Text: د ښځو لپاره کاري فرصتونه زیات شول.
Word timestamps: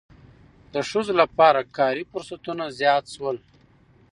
د 0.73 0.75
ښځو 0.89 1.13
لپاره 1.21 1.61
کاري 1.77 2.03
فرصتونه 2.11 2.63
زیات 2.79 3.05
شول. 3.13 3.37